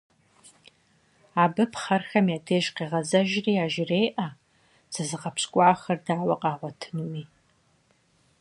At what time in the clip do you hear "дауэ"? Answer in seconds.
6.05-6.35